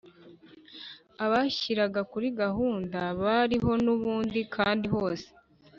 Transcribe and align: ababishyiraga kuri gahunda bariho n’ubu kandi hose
ababishyiraga 1.23 2.01
kuri 2.11 2.27
gahunda 2.41 2.99
bariho 3.21 3.71
n’ubu 3.83 4.11
kandi 4.55 4.85
hose 4.95 5.27